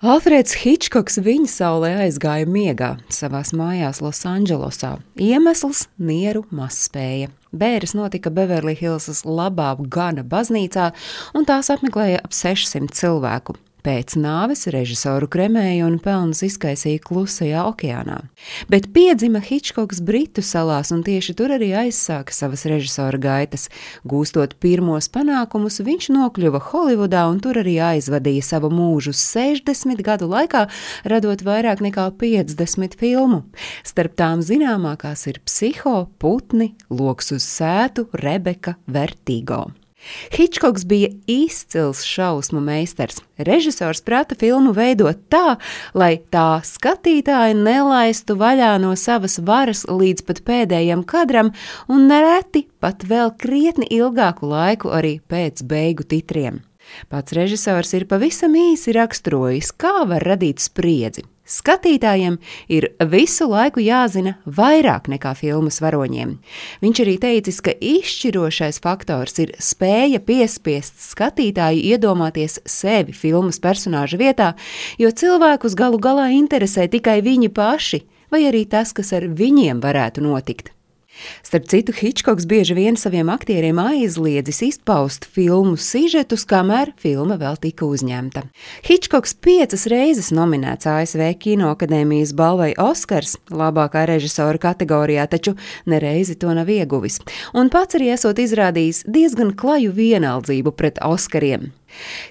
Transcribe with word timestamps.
Alfrēds 0.00 0.54
Hitčkoks 0.56 1.18
viņa 1.20 1.48
saulē 1.52 1.90
aizgāja 2.06 2.46
miegā 2.48 2.94
savās 3.12 3.50
mājās 3.52 3.98
Losandželosā. 4.00 4.94
Iemesls- 5.20 5.90
nieru 6.10 6.46
mazspēja. 6.48 7.28
Bēres 7.52 7.92
notika 7.92 8.32
Beverly 8.32 8.72
Hillsas 8.80 9.26
labā 9.28 9.76
gana 9.90 10.24
baznīcā, 10.24 10.94
un 11.34 11.44
tās 11.44 11.68
apmeklēja 11.68 12.24
ap 12.24 12.32
600 12.32 12.88
cilvēku. 12.88 13.56
Pēc 13.86 14.16
nāves 14.20 14.66
režisoru 14.72 15.28
kremēja 15.30 15.86
un 15.88 15.96
pelnus 16.02 16.42
izkaisīja 16.44 17.00
klusajā 17.04 17.62
okeānā. 17.70 18.18
Bet 18.72 18.90
piedzima 18.94 19.40
Hitchcocks 19.44 20.02
Britu 20.04 20.44
salās, 20.44 20.92
un 20.92 21.00
tieši 21.06 21.34
tur 21.38 21.54
arī 21.56 21.70
aizsāka 21.86 22.34
savas 22.36 22.66
režisora 22.68 23.20
gaitas. 23.20 23.68
Gūstot 24.08 24.56
pirmos 24.60 25.08
panākumus, 25.12 25.80
viņš 25.86 26.10
nokļuva 26.12 26.62
Holivudā 26.70 27.24
un 27.30 27.40
tur 27.40 27.62
arī 27.62 27.78
aizvadīja 27.90 28.44
savu 28.52 28.72
mūžu 28.74 29.14
60 29.16 30.04
gadu 30.04 30.28
laikā, 30.30 30.66
radot 31.08 31.44
vairāk 31.46 31.84
nekā 31.84 32.10
50 32.20 32.98
filmu. 33.00 33.44
Starp 33.86 34.16
tām 34.20 34.44
zināmākās 34.44 35.26
ir 35.30 35.40
Psiho, 35.48 36.04
Putni, 36.20 36.74
Loks 36.92 37.32
uz 37.36 37.46
sētu, 37.48 38.10
Rebeka, 38.12 38.76
Vertigo. 38.90 39.70
Hitchcocks 40.32 40.84
bija 40.88 41.10
izcils 41.26 42.02
šausmu 42.06 42.60
meistars. 42.64 43.20
Režisors 43.38 44.00
prata 44.04 44.34
filmu 44.38 44.72
veidot 44.76 45.18
tā, 45.32 45.56
lai 45.94 46.18
tā 46.32 46.60
skatītāji 46.64 47.58
nelaistu 47.58 48.36
vaļā 48.40 48.72
no 48.82 48.94
savas 48.96 49.38
varas 49.44 49.84
līdz 49.88 50.26
pat 50.28 50.42
pēdējiem 50.46 51.04
kadram, 51.08 51.52
un 51.88 52.08
nereti 52.10 52.66
pat 52.80 53.04
vēl 53.04 53.34
krietni 53.40 53.88
ilgāku 54.00 54.50
laiku 54.50 54.92
arī 54.96 55.18
pēc 55.20 55.64
beigu 55.68 56.06
titriem. 56.08 56.62
Pats 57.08 57.34
režisors 57.36 57.92
ir 57.94 58.08
pavisam 58.10 58.56
īsi 58.58 58.94
raksturojis, 58.96 59.70
kā 59.78 60.00
var 60.10 60.24
radīt 60.26 60.62
spriedzi. 60.64 61.22
Skatītājiem 61.50 62.36
ir 62.70 62.86
visu 63.10 63.48
laiku 63.50 63.82
jāzina 63.82 64.36
vairāk 64.46 65.08
nekā 65.10 65.32
filmas 65.38 65.80
varoņiem. 65.82 66.36
Viņš 66.84 67.02
arī 67.04 67.16
teicis, 67.24 67.60
ka 67.64 67.74
izšķirošais 67.74 68.78
faktors 68.84 69.40
ir 69.42 69.54
spēja 69.58 70.22
piespiest 70.22 71.02
skatītāju 71.10 71.82
iedomāties 71.90 72.60
sevi 72.70 73.16
filmas 73.16 73.58
personāža 73.62 74.20
vietā, 74.20 74.52
jo 75.02 75.10
cilvēkus 75.10 75.74
galu 75.78 75.98
galā 75.98 76.30
interesē 76.38 76.86
tikai 76.90 77.18
viņi 77.26 77.50
paši, 77.54 78.04
vai 78.30 78.46
arī 78.46 78.66
tas, 78.70 78.94
kas 78.94 79.10
ar 79.16 79.26
viņiem 79.26 79.82
varētu 79.82 80.22
notikt. 80.22 80.70
Starp 81.46 81.68
citu, 81.70 81.94
Hitchcocks 81.96 82.46
bieži 82.50 82.76
vien 82.76 82.98
saviem 83.00 83.30
aktieriem 83.32 83.78
aizliedzis 83.82 84.62
izpaust 84.66 85.24
filmu 85.24 85.76
sižetus, 85.80 86.46
kamēr 86.48 86.92
filma 87.00 87.38
vēl 87.40 87.58
tika 87.62 87.88
uzņemta. 87.88 88.44
Hitchcocks 88.86 89.34
piecas 89.40 89.86
reizes 89.90 90.30
nominēts 90.36 90.88
ASV 90.90 91.24
Kinoakadēmijas 91.42 92.34
balvai 92.38 92.72
Oskars 92.80 93.36
labākā 93.50 94.06
režisora 94.10 94.60
kategorijā, 94.60 95.26
taču 95.30 95.56
nereizi 95.90 96.38
to 96.40 96.54
nav 96.56 96.70
ieguvis. 96.70 97.20
Un 97.54 97.72
pats 97.72 97.98
arī 97.98 98.12
esot 98.14 98.40
izrādījis 98.42 99.04
diezgan 99.10 99.54
klaju 99.58 99.94
vienaldzību 99.96 100.76
pret 100.76 101.02
Oskariem. 101.04 101.70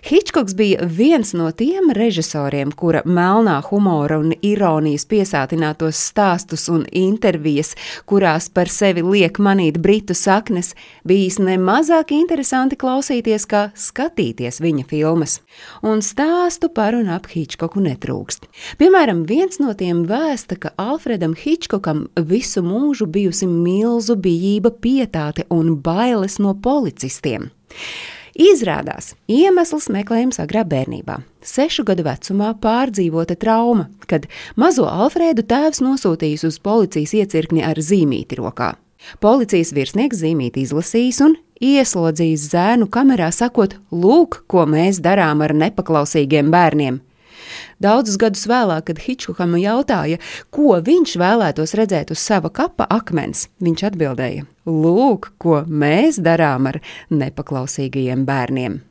Hitchcocks 0.06 0.56
bija 0.56 0.86
viens 0.86 1.34
no 1.34 1.50
tiem 1.52 1.92
režisoriem, 1.96 2.72
kura 2.72 3.02
melnā 3.06 3.60
humora 3.70 4.20
un 4.22 4.34
ironijas 4.46 5.06
piesātinātos 5.10 6.00
stāstus 6.10 6.68
un 6.72 6.86
intervijas, 6.96 7.76
kurās 8.10 8.50
par 8.54 8.72
sevi 8.72 9.04
liek 9.06 9.40
manīt 9.40 9.80
britu 9.82 10.16
saknes, 10.18 10.74
bijis 11.08 11.40
nemazāk 11.44 12.14
interesanti 12.16 12.80
klausīties, 12.80 13.48
kā 13.50 13.64
skatīties 13.76 14.62
viņa 14.64 14.86
filmas. 14.90 15.40
Un 15.84 16.04
stāstu 16.06 16.72
par 16.74 16.98
un 16.98 17.10
ap 17.14 17.30
Hitchcocku 17.30 17.84
netrūkst. 17.84 18.48
Piemēram, 18.80 19.26
viens 19.30 19.60
no 19.62 19.74
tiem 19.78 20.06
vēsta, 20.10 20.58
ka 20.60 20.74
Alfredam 20.80 21.36
Hitchcockam 21.38 22.08
visu 22.30 22.64
mūžu 22.66 23.10
bijusi 23.10 23.50
milzu 23.50 24.18
bijība, 24.20 24.72
pietāte 24.72 25.46
un 25.54 25.76
bailes 25.84 26.40
no 26.40 26.56
policistiem. 26.56 27.52
Izrādās, 28.40 29.18
iemesls 29.28 29.90
meklējams 29.92 30.38
agrā 30.40 30.62
bērnībā. 30.64 31.18
Sešu 31.44 31.84
gadu 31.90 32.06
vecumā 32.06 32.54
pārdzīvota 32.64 33.36
trauma, 33.36 33.90
kad 34.08 34.30
mazo 34.56 34.86
Alfrēdu 34.88 35.44
tēvs 35.44 35.82
nosūtījis 35.84 36.46
uz 36.48 36.60
policijas 36.64 37.18
iecirkni 37.20 37.66
ar 37.68 37.82
zīmīti 37.84 38.40
rokā. 38.40 38.78
Policijas 39.20 39.74
virsnieks 39.76 40.22
zīmīti 40.24 40.64
izlasījis 40.64 41.20
un 41.28 41.36
ieslodzījis 41.60 42.48
zēnu 42.54 42.88
kamerā, 42.88 43.28
sakot: 43.36 43.76
Lūk, 43.92 44.46
ko 44.48 44.64
mēs 44.64 45.04
darām 45.04 45.44
ar 45.44 45.56
nepaklausīgiem 45.66 46.48
bērniem! 46.56 47.04
Daudzus 47.84 48.20
gadus 48.22 48.46
vēlāk, 48.50 48.90
kad 48.90 49.04
Hitchcockam 49.06 49.56
jautāja, 49.62 50.20
ko 50.54 50.80
viņš 50.84 51.16
vēlētos 51.22 51.76
redzēt 51.80 52.14
uz 52.16 52.20
sava 52.24 52.52
kapa 52.52 52.90
akmens, 52.90 53.48
viņš 53.64 53.88
atbildēja: 53.92 54.46
Lūk, 54.70 55.34
ko 55.42 55.64
mēs 55.66 56.22
darām 56.24 56.70
ar 56.74 56.82
nepaklausīgajiem 57.10 58.28
bērniem! 58.28 58.82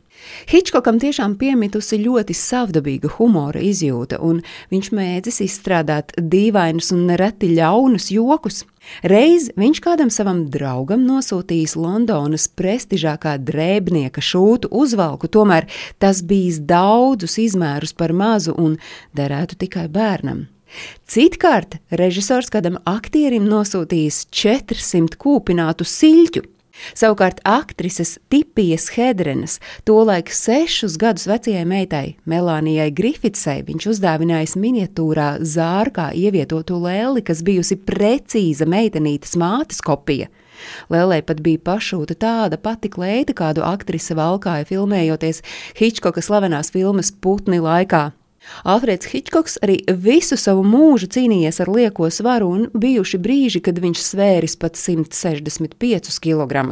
Hitchcockam 0.49 0.99
tiešām 1.03 1.37
piemitusi 1.41 1.99
ļoti 2.03 2.34
savdabīga 2.37 3.11
humora 3.17 3.61
izjūta, 3.65 4.21
un 4.25 4.41
viņš 4.73 4.91
mēdzis 4.97 5.43
izstrādāt 5.45 6.15
dīvainus 6.19 6.93
un 6.97 7.06
nereti 7.11 7.51
ļaunus 7.55 8.11
jokus. 8.15 8.65
Reiz 9.05 9.51
viņš 9.59 9.81
kādam 9.84 10.11
savam 10.12 10.47
draugam 10.53 11.03
nosūtījis 11.05 11.77
Londonas 11.77 12.49
prestižākā 12.57 13.37
drēbnieka 13.45 14.23
šūtu 14.25 14.71
uzvalku, 14.73 15.28
tomēr 15.28 15.69
tas 16.01 16.23
bijis 16.25 16.62
daudzus 16.65 17.37
izmērus 17.43 17.93
par 17.93 18.17
mazu 18.17 18.57
un 18.57 18.78
derētu 19.19 19.61
tikai 19.67 19.89
bērnam. 19.93 20.47
Citkārt 21.09 21.78
režisors 22.01 22.51
kādam 22.53 22.77
aktierim 22.89 23.47
nosūtījis 23.49 24.27
400 24.34 25.17
kūpinātu 25.21 25.87
siļķu. 25.89 26.45
Savukārt 26.97 27.41
aktrises 27.49 28.16
Tipijas 28.33 28.89
Hedrenas, 28.94 29.59
tolaik 29.89 30.33
sešus 30.34 30.97
gadus 31.00 31.28
vecajai 31.31 31.65
meitai 31.69 32.16
Melānijai 32.28 32.91
Grifitsai, 32.94 33.61
viņš 33.69 33.89
uzdāvinājis 33.94 34.56
miniatūrā 34.61 35.31
zārkā 35.43 36.11
ievietotu 36.16 36.78
lēli, 36.83 37.25
kas 37.27 37.44
bijusi 37.47 37.78
precīza 37.78 38.69
meitenītes 38.69 39.37
mātes 39.41 39.83
kopija. 39.84 40.31
Lēlē 40.91 41.21
pat 41.27 41.43
bija 41.44 41.62
pašūta 41.71 42.16
tāda 42.19 42.59
pati 42.59 42.91
kleita, 42.91 43.34
kādu 43.37 43.62
aktrise 43.66 44.16
valkāja 44.19 44.66
filmējoties 44.69 45.43
Hitchcoka 45.78 46.25
slavenās 46.25 46.72
filmas 46.75 47.12
Putni 47.15 47.62
laikā. 47.62 48.09
Alfrēds 48.69 49.09
Hitchcocks 49.12 49.59
arī 49.62 49.78
visu 49.88 50.36
savu 50.41 50.64
mūžu 50.66 51.09
cīnījies 51.14 51.60
ar 51.62 51.70
lieko 51.72 52.10
svaru 52.12 52.50
un 52.53 52.66
bijuši 52.75 53.20
brīži, 53.22 53.62
kad 53.64 53.78
viņš 53.82 54.03
svēris 54.04 54.56
pat 54.60 54.78
165 54.78 56.20
kg. 56.25 56.64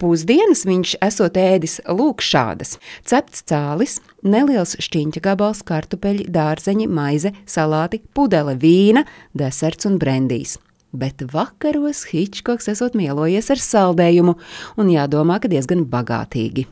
Pusdienas 0.00 0.64
viņš 0.68 0.96
esot 1.06 1.38
ēdis 1.40 1.80
lūk 1.88 2.24
šādas- 2.24 2.78
cepts 3.08 3.44
cālis, 3.48 4.00
neliels 4.22 4.76
šķiņķa 4.76 5.20
gabals, 5.20 5.62
kartupeļi, 5.62 6.28
dārzeņi, 6.30 6.88
maize, 6.88 7.32
salāti, 7.46 8.00
pudele 8.14 8.56
vīna, 8.56 9.04
deserts 9.34 9.86
un 9.86 9.98
brendijs. 9.98 10.58
Bet 10.92 11.22
vakaros 11.22 12.08
Hitchcocks 12.10 12.66
esot 12.68 12.96
mielojies 12.98 13.50
ar 13.50 13.62
saldējumu 13.62 14.34
un 14.76 14.90
jādomā, 14.90 15.38
ka 15.40 15.48
diezgan 15.48 15.84
bagātīgi. 15.86 16.66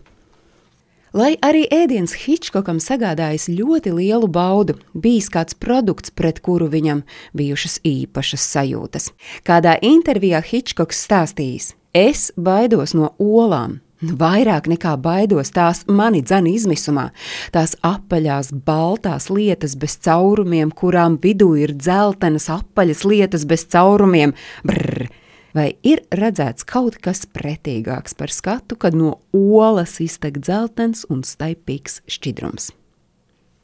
Lai 1.18 1.32
arī 1.42 1.64
ēdiens 1.74 2.12
Hitchcockam 2.14 2.76
sagādājis 2.78 3.48
ļoti 3.50 3.90
lielu 3.90 4.28
baudu, 4.30 4.76
bijis 4.94 5.26
kāds 5.34 5.56
produkts, 5.58 6.12
pret 6.14 6.38
kuru 6.44 6.68
viņam 6.70 7.00
bijušas 7.34 7.80
īpašas 7.88 8.44
sajūtas. 8.52 9.08
Kādā 9.42 9.74
intervijā 9.82 10.38
Hitchcocks 10.44 11.02
stāstījis: 11.08 11.72
Es 11.96 12.28
baidos 12.36 12.94
no 12.94 13.16
olām, 13.18 13.80
Vairāk 13.98 14.68
nekā 14.70 14.92
baidos 15.02 15.50
tās 15.50 15.80
mani 15.90 16.20
dzana 16.22 16.52
izmisumā, 16.54 17.08
tās 17.50 17.74
apaļās, 17.82 18.52
baltās 18.68 19.26
lietas 19.26 19.74
bez 19.74 19.98
caurumiem, 20.06 20.70
kurām 20.70 21.18
vidū 21.18 21.56
ir 21.58 21.74
dzeltenas 21.74 22.46
apaļas 22.60 23.02
lietas 23.02 23.48
bez 23.48 23.66
caurumiem. 23.66 24.36
Brrr! 24.62 25.08
Vai 25.56 25.70
ir 25.86 26.02
redzēts 26.12 26.66
kaut 26.68 26.98
kas 27.04 27.24
pretīgāks 27.32 28.16
par 28.18 28.32
skatu, 28.32 28.76
kad 28.76 28.96
no 28.96 29.18
olas 29.32 29.96
iztek 30.04 30.42
dzeltens 30.44 31.06
un 31.08 31.24
staipīgs 31.24 32.02
šķidrums? 32.10 32.70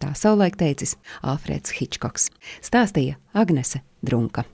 Tā 0.01 0.15
savulaik 0.17 0.57
teicis 0.61 0.97
Alfrēds 1.23 1.77
Hitchcocks, 1.77 2.31
stāstīja 2.65 3.21
Agnese 3.37 3.85
Drunka. 4.05 4.45